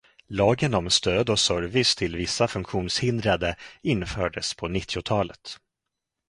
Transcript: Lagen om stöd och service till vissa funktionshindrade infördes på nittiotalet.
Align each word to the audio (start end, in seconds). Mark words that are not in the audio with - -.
Lagen 0.27 0.73
om 0.73 0.89
stöd 0.89 1.29
och 1.29 1.39
service 1.39 1.95
till 1.95 2.15
vissa 2.15 2.47
funktionshindrade 2.47 3.55
infördes 3.81 4.53
på 4.53 4.67
nittiotalet. 4.67 5.57